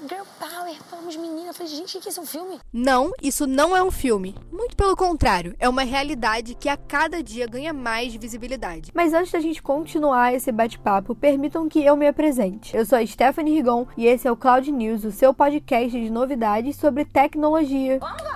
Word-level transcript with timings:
girl 0.00 0.24
power, 0.38 0.76
vamos 0.90 1.16
meninas. 1.16 1.48
Eu 1.48 1.54
falei, 1.54 1.72
gente, 1.72 1.98
o 1.98 2.00
que 2.00 2.08
é 2.08 2.10
isso, 2.10 2.20
um 2.20 2.26
filme? 2.26 2.60
Não, 2.72 3.10
isso 3.22 3.46
não 3.46 3.76
é 3.76 3.82
um 3.82 3.90
filme. 3.90 4.34
Muito 4.52 4.76
pelo 4.76 4.96
contrário, 4.96 5.54
é 5.58 5.68
uma 5.68 5.82
realidade 5.82 6.54
que 6.54 6.68
a 6.68 6.76
cada 6.76 7.22
dia 7.22 7.46
ganha 7.46 7.72
mais 7.72 8.14
visibilidade. 8.14 8.90
Mas 8.94 9.12
antes 9.12 9.32
da 9.32 9.40
gente 9.40 9.62
continuar 9.62 10.34
esse 10.34 10.52
bate-papo, 10.52 11.14
permitam 11.14 11.68
que 11.68 11.84
eu 11.84 11.96
me 11.96 12.06
apresente. 12.06 12.76
Eu 12.76 12.84
sou 12.84 12.98
a 12.98 13.06
Stephanie 13.06 13.54
Rigon 13.54 13.86
e 13.96 14.06
esse 14.06 14.28
é 14.28 14.32
o 14.32 14.36
Cloud 14.36 14.70
News, 14.70 15.04
o 15.04 15.12
seu 15.12 15.34
podcast 15.34 15.90
de 15.90 16.10
novidades 16.10 16.76
sobre 16.76 17.04
tecnologia. 17.04 17.98
Mulheres! 17.98 18.27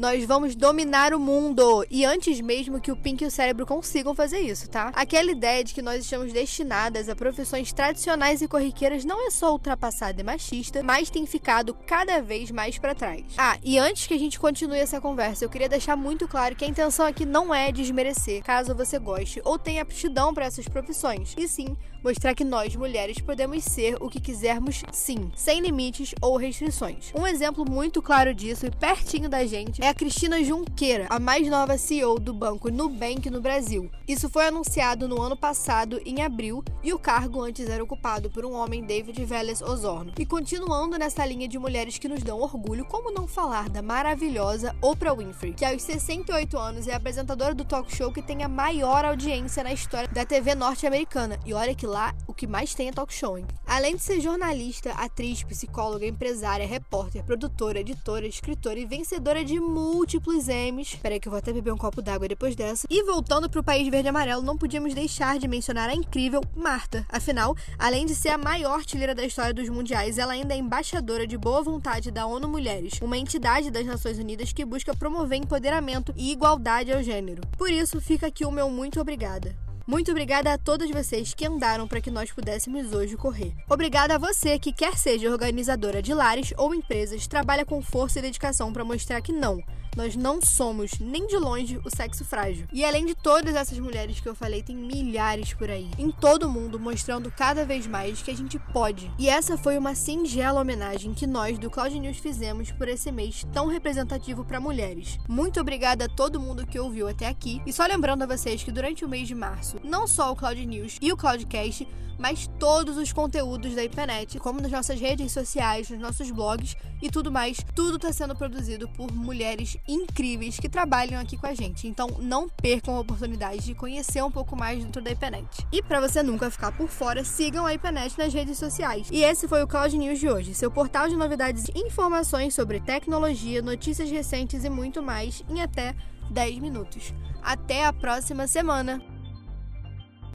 Nós 0.00 0.24
vamos 0.24 0.56
dominar 0.56 1.12
o 1.12 1.20
mundo! 1.20 1.84
E 1.90 2.06
antes 2.06 2.40
mesmo 2.40 2.80
que 2.80 2.90
o 2.90 2.96
Pink 2.96 3.22
e 3.22 3.26
o 3.26 3.30
cérebro 3.30 3.66
consigam 3.66 4.14
fazer 4.14 4.38
isso, 4.38 4.66
tá? 4.66 4.90
Aquela 4.94 5.30
ideia 5.30 5.62
de 5.62 5.74
que 5.74 5.82
nós 5.82 6.02
estamos 6.02 6.32
destinadas 6.32 7.10
a 7.10 7.14
profissões 7.14 7.70
tradicionais 7.70 8.40
e 8.40 8.48
corriqueiras 8.48 9.04
não 9.04 9.26
é 9.26 9.30
só 9.30 9.52
ultrapassada 9.52 10.18
e 10.18 10.24
machista, 10.24 10.82
mas 10.82 11.10
tem 11.10 11.26
ficado 11.26 11.76
cada 11.86 12.22
vez 12.22 12.50
mais 12.50 12.78
para 12.78 12.94
trás. 12.94 13.26
Ah, 13.36 13.58
e 13.62 13.78
antes 13.78 14.06
que 14.06 14.14
a 14.14 14.18
gente 14.18 14.40
continue 14.40 14.78
essa 14.78 15.02
conversa, 15.02 15.44
eu 15.44 15.50
queria 15.50 15.68
deixar 15.68 15.96
muito 15.96 16.26
claro 16.26 16.56
que 16.56 16.64
a 16.64 16.68
intenção 16.68 17.04
aqui 17.04 17.26
não 17.26 17.54
é 17.54 17.70
desmerecer, 17.70 18.42
caso 18.42 18.74
você 18.74 18.98
goste 18.98 19.42
ou 19.44 19.58
tenha 19.58 19.82
aptidão 19.82 20.32
para 20.32 20.46
essas 20.46 20.66
profissões, 20.66 21.34
e 21.36 21.46
sim 21.46 21.76
mostrar 22.02 22.34
que 22.34 22.44
nós, 22.44 22.74
mulheres, 22.74 23.20
podemos 23.20 23.64
ser 23.64 23.96
o 24.00 24.08
que 24.08 24.20
quisermos 24.20 24.82
sim, 24.92 25.30
sem 25.34 25.60
limites 25.60 26.14
ou 26.20 26.36
restrições. 26.36 27.12
Um 27.14 27.26
exemplo 27.26 27.64
muito 27.68 28.00
claro 28.02 28.34
disso 28.34 28.66
e 28.66 28.70
pertinho 28.70 29.28
da 29.28 29.44
gente 29.44 29.82
é 29.82 29.88
a 29.88 29.94
Cristina 29.94 30.42
Junqueira, 30.42 31.06
a 31.10 31.18
mais 31.18 31.48
nova 31.48 31.76
CEO 31.76 32.18
do 32.18 32.32
banco 32.32 32.70
Nubank 32.70 33.28
no 33.30 33.40
Brasil. 33.40 33.90
Isso 34.06 34.28
foi 34.28 34.46
anunciado 34.46 35.06
no 35.06 35.20
ano 35.20 35.36
passado, 35.36 36.00
em 36.04 36.22
abril, 36.22 36.64
e 36.82 36.92
o 36.92 36.98
cargo 36.98 37.42
antes 37.42 37.68
era 37.68 37.82
ocupado 37.82 38.30
por 38.30 38.44
um 38.44 38.54
homem, 38.54 38.82
David 38.82 39.24
Vélez 39.24 39.60
Osorno. 39.60 40.12
E 40.18 40.26
continuando 40.26 40.98
nessa 40.98 41.24
linha 41.24 41.46
de 41.46 41.58
mulheres 41.58 41.98
que 41.98 42.08
nos 42.08 42.22
dão 42.22 42.40
orgulho, 42.40 42.84
como 42.84 43.12
não 43.12 43.26
falar 43.26 43.68
da 43.68 43.82
maravilhosa 43.82 44.74
Oprah 44.80 45.14
Winfrey, 45.14 45.52
que 45.52 45.64
aos 45.64 45.82
68 45.82 46.56
anos 46.58 46.88
é 46.88 46.94
apresentadora 46.94 47.54
do 47.54 47.64
talk 47.64 47.94
show 47.94 48.12
que 48.12 48.22
tem 48.22 48.42
a 48.42 48.48
maior 48.48 49.04
audiência 49.04 49.62
na 49.62 49.72
história 49.72 50.08
da 50.08 50.24
TV 50.24 50.54
norte-americana. 50.54 51.38
E 51.44 51.52
olha 51.52 51.74
que 51.74 51.86
lá 51.90 52.14
o 52.26 52.32
que 52.32 52.46
mais 52.46 52.74
tem 52.74 52.88
é 52.88 52.92
talk 52.92 53.12
show, 53.12 53.36
hein? 53.36 53.44
Além 53.66 53.96
de 53.96 54.02
ser 54.02 54.20
jornalista, 54.20 54.92
atriz, 54.92 55.42
psicóloga, 55.42 56.06
empresária, 56.06 56.66
repórter, 56.66 57.24
produtora, 57.24 57.80
editora, 57.80 58.26
escritora 58.26 58.78
e 58.78 58.86
vencedora 58.86 59.44
de 59.44 59.58
múltiplos 59.58 60.48
Emmys. 60.48 60.94
Peraí 60.94 61.20
que 61.20 61.28
eu 61.28 61.30
vou 61.30 61.38
até 61.38 61.52
beber 61.52 61.72
um 61.72 61.76
copo 61.76 62.00
d'água 62.00 62.28
depois 62.28 62.54
dessa. 62.54 62.86
E 62.88 63.02
voltando 63.04 63.50
pro 63.50 63.62
país 63.62 63.88
verde 63.88 64.08
e 64.08 64.10
amarelo, 64.10 64.42
não 64.42 64.56
podíamos 64.56 64.94
deixar 64.94 65.38
de 65.38 65.48
mencionar 65.48 65.90
a 65.90 65.94
incrível 65.94 66.40
Marta. 66.54 67.04
Afinal, 67.08 67.56
além 67.78 68.06
de 68.06 68.14
ser 68.14 68.30
a 68.30 68.38
maior 68.38 68.74
artilheira 68.74 69.14
da 69.14 69.24
história 69.24 69.52
dos 69.52 69.68
mundiais, 69.68 70.16
ela 70.16 70.32
ainda 70.32 70.54
é 70.54 70.58
embaixadora 70.58 71.26
de 71.26 71.36
boa 71.36 71.62
vontade 71.62 72.10
da 72.10 72.26
ONU 72.26 72.48
Mulheres, 72.48 73.00
uma 73.02 73.18
entidade 73.18 73.70
das 73.70 73.84
Nações 73.84 74.18
Unidas 74.18 74.52
que 74.52 74.64
busca 74.64 74.94
promover 74.94 75.38
empoderamento 75.38 76.14
e 76.16 76.30
igualdade 76.30 76.92
ao 76.92 77.02
gênero. 77.02 77.42
Por 77.58 77.70
isso, 77.70 78.00
fica 78.00 78.28
aqui 78.28 78.44
o 78.44 78.50
meu 78.50 78.70
muito 78.70 79.00
obrigada. 79.00 79.69
Muito 79.90 80.12
obrigada 80.12 80.52
a 80.52 80.56
todos 80.56 80.88
vocês 80.88 81.34
que 81.34 81.44
andaram 81.44 81.88
para 81.88 82.00
que 82.00 82.12
nós 82.12 82.30
pudéssemos 82.30 82.92
hoje 82.92 83.16
correr. 83.16 83.52
Obrigada 83.68 84.14
a 84.14 84.18
você 84.18 84.56
que 84.56 84.72
quer 84.72 84.96
seja 84.96 85.28
organizadora 85.28 86.00
de 86.00 86.14
lares 86.14 86.54
ou 86.56 86.72
empresas, 86.72 87.26
trabalha 87.26 87.64
com 87.64 87.82
força 87.82 88.20
e 88.20 88.22
dedicação 88.22 88.72
para 88.72 88.84
mostrar 88.84 89.20
que 89.20 89.32
não, 89.32 89.60
nós 89.96 90.16
não 90.16 90.40
somos 90.40 90.92
nem 91.00 91.26
de 91.26 91.36
longe 91.36 91.80
o 91.84 91.94
sexo 91.94 92.24
frágil. 92.24 92.66
E 92.72 92.84
além 92.84 93.04
de 93.06 93.14
todas 93.14 93.54
essas 93.54 93.78
mulheres 93.78 94.20
que 94.20 94.28
eu 94.28 94.34
falei, 94.34 94.62
tem 94.62 94.76
milhares 94.76 95.52
por 95.52 95.70
aí, 95.70 95.90
em 95.98 96.10
todo 96.10 96.44
o 96.44 96.50
mundo, 96.50 96.78
mostrando 96.78 97.30
cada 97.30 97.64
vez 97.64 97.86
mais 97.86 98.22
que 98.22 98.30
a 98.30 98.36
gente 98.36 98.58
pode. 98.72 99.10
E 99.18 99.28
essa 99.28 99.58
foi 99.58 99.76
uma 99.76 99.94
singela 99.94 100.60
homenagem 100.60 101.14
que 101.14 101.26
nós 101.26 101.58
do 101.58 101.70
Cloud 101.70 101.98
News 101.98 102.18
fizemos 102.18 102.70
por 102.70 102.88
esse 102.88 103.10
mês 103.10 103.44
tão 103.52 103.66
representativo 103.66 104.44
para 104.44 104.60
mulheres. 104.60 105.18
Muito 105.28 105.60
obrigada 105.60 106.04
a 106.04 106.08
todo 106.08 106.40
mundo 106.40 106.66
que 106.66 106.78
ouviu 106.78 107.08
até 107.08 107.26
aqui. 107.26 107.60
E 107.66 107.72
só 107.72 107.86
lembrando 107.86 108.22
a 108.22 108.26
vocês 108.26 108.62
que 108.62 108.72
durante 108.72 109.04
o 109.04 109.08
mês 109.08 109.26
de 109.28 109.34
março, 109.34 109.78
não 109.82 110.06
só 110.06 110.32
o 110.32 110.36
Cloud 110.36 110.64
News 110.64 110.96
e 111.00 111.12
o 111.12 111.16
Cloudcast, 111.16 111.86
mas 112.20 112.46
todos 112.58 112.98
os 112.98 113.12
conteúdos 113.12 113.74
da 113.74 113.82
IPNET, 113.82 114.38
como 114.38 114.60
nas 114.60 114.70
nossas 114.70 115.00
redes 115.00 115.32
sociais, 115.32 115.88
nos 115.88 115.98
nossos 115.98 116.30
blogs 116.30 116.76
e 117.00 117.10
tudo 117.10 117.32
mais, 117.32 117.64
tudo 117.74 117.96
está 117.96 118.12
sendo 118.12 118.36
produzido 118.36 118.86
por 118.90 119.10
mulheres 119.10 119.78
incríveis 119.86 120.58
que 120.58 120.68
trabalham 120.68 121.20
aqui 121.20 121.36
com 121.36 121.46
a 121.46 121.54
gente. 121.54 121.86
Então 121.86 122.08
não 122.18 122.48
percam 122.48 122.96
a 122.96 123.00
oportunidade 123.00 123.64
de 123.64 123.74
conhecer 123.74 124.22
um 124.22 124.30
pouco 124.30 124.56
mais 124.56 124.82
dentro 124.82 125.02
da 125.02 125.10
IPNET. 125.10 125.66
E 125.72 125.82
para 125.82 126.00
você 126.00 126.22
nunca 126.22 126.50
ficar 126.50 126.72
por 126.72 126.88
fora, 126.88 127.24
sigam 127.24 127.66
a 127.66 127.74
IPNET 127.74 128.18
nas 128.18 128.32
redes 128.32 128.58
sociais. 128.58 129.08
E 129.10 129.22
esse 129.22 129.48
foi 129.48 129.62
o 129.62 129.66
Cloud 129.66 129.96
News 129.96 130.18
de 130.18 130.28
hoje, 130.28 130.54
seu 130.54 130.70
portal 130.70 131.08
de 131.08 131.16
novidades 131.16 131.66
e 131.74 131.78
informações 131.78 132.54
sobre 132.54 132.80
tecnologia, 132.80 133.62
notícias 133.62 134.10
recentes 134.10 134.64
e 134.64 134.70
muito 134.70 135.02
mais 135.02 135.44
em 135.48 135.60
até 135.60 135.94
10 136.30 136.58
minutos. 136.58 137.12
Até 137.42 137.84
a 137.84 137.92
próxima 137.92 138.46
semana! 138.46 139.19